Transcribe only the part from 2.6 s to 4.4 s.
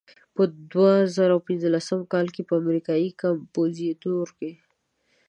امریکایي کمپوزیتور.